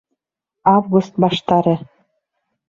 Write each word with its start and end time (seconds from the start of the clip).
Август 0.71 1.21
баштары. 1.25 1.75